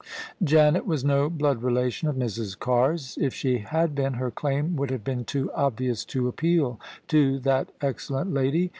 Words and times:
Janet 0.43 0.87
was 0.87 1.05
no 1.05 1.29
blood 1.29 1.61
relation 1.61 2.07
of 2.07 2.15
Mrs.' 2.15 2.57
Carr's: 2.57 3.19
if 3.21 3.35
she 3.35 3.59
had 3.59 3.93
been, 3.93 4.13
her 4.13 4.31
claim 4.31 4.75
would 4.77 4.89
have 4.89 5.03
been 5.03 5.25
too 5.25 5.51
obvious 5.53 6.03
to 6.05 6.27
appeal 6.27 6.79
to 7.09 7.37
that 7.41 7.71
excellent 7.81 8.33
lady. 8.33 8.69